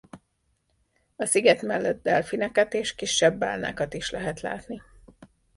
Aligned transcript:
A 1.15 1.25
sziget 1.25 1.61
mellett 1.61 2.03
delfineket 2.03 2.73
és 2.73 2.95
kisebb 2.95 3.37
bálnákat 3.37 3.93
is 3.93 4.09
lehet 4.09 4.41
látni. 4.41 4.81